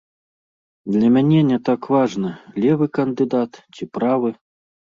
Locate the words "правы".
3.99-4.29